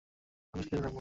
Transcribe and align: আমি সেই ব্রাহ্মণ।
আমি 0.53 0.63
সেই 0.63 0.77
ব্রাহ্মণ। 0.77 0.89